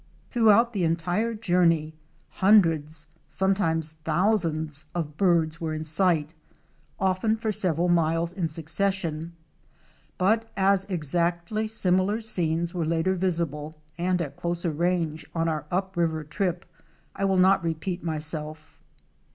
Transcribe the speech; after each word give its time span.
Throughout 0.31 0.73
the 0.73 0.83
entire 0.83 1.35
journey, 1.35 1.93
hundreds, 2.29 3.05
sometimes 3.27 3.91
thousands 4.03 4.85
of 4.95 5.15
birds 5.15 5.61
were 5.61 5.75
in 5.75 5.83
sight, 5.83 6.33
often 6.99 7.35
for 7.37 7.51
several 7.51 7.87
miles 7.87 8.33
in 8.33 8.47
succession; 8.49 9.33
but 10.17 10.49
as 10.57 10.85
exactly 10.85 11.67
similar 11.67 12.19
scenes 12.19 12.73
were 12.73 12.83
later 12.83 13.13
visible 13.13 13.75
and 13.95 14.23
at 14.23 14.37
closer 14.37 14.71
range 14.71 15.23
on 15.35 15.47
our 15.47 15.67
up 15.69 15.95
river 15.95 16.23
trip, 16.23 16.65
I 17.15 17.23
will 17.25 17.37
not 17.37 17.63
repeat 17.63 18.03
myself. 18.03 18.79